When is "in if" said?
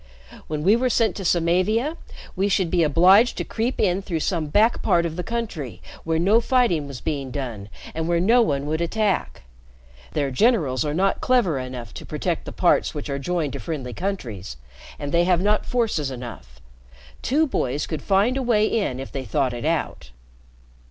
18.65-19.11